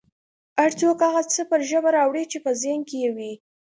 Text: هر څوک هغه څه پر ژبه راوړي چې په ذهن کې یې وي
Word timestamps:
هر 0.59 0.71
څوک 0.79 0.97
هغه 1.07 1.21
څه 1.33 1.41
پر 1.49 1.61
ژبه 1.69 1.89
راوړي 1.97 2.23
چې 2.31 2.37
په 2.45 2.51
ذهن 2.61 2.81
کې 2.87 2.97
یې 3.03 3.09
وي 3.15 3.33